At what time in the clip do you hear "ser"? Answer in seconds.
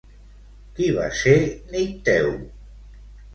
1.19-1.35